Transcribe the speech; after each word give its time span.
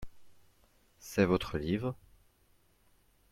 C'est 0.97 1.25
votre 1.25 1.57
livre? 1.59 1.93